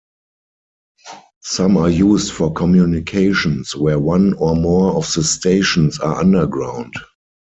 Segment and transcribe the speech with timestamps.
[1.41, 6.95] Some are used for communications where one or more of the stations are underground.